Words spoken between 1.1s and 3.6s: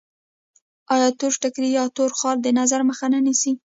تور ټیکری یا تور خال د نظر مخه نه نیسي؟